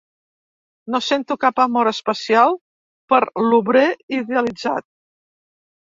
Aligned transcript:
No 0.93 1.01
sento 1.07 1.37
cap 1.43 1.61
amor 1.65 1.91
especial 1.93 2.59
per 3.13 3.23
l'«obrer» 3.47 3.87
idealitzat 4.23 4.93